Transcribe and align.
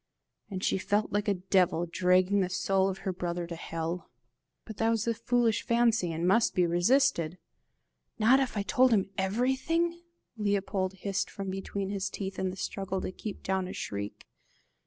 And 0.49 0.63
she 0.63 0.79
felt 0.79 1.11
like 1.11 1.27
a 1.27 1.35
devil 1.35 1.85
dragging 1.85 2.39
the 2.39 2.49
soul 2.49 2.89
of 2.89 2.99
her 3.05 3.13
brother 3.13 3.45
to 3.45 3.55
hell. 3.55 4.09
But 4.65 4.77
that 4.77 4.89
was 4.89 5.05
a 5.05 5.13
foolish 5.13 5.61
fancy, 5.61 6.11
and 6.11 6.27
must 6.27 6.55
be 6.55 6.65
resisted! 6.65 7.37
"Not 8.17 8.39
if 8.39 8.57
I 8.57 8.63
told 8.63 8.89
him 8.93 9.11
everything?" 9.15 10.01
Leopold 10.37 10.93
hissed 10.93 11.29
from 11.29 11.51
between 11.51 11.89
his 11.91 12.09
teeth 12.09 12.39
in 12.39 12.49
the 12.49 12.55
struggle 12.57 12.99
to 13.01 13.11
keep 13.11 13.43
down 13.43 13.67
a 13.67 13.73
shriek. 13.73 14.25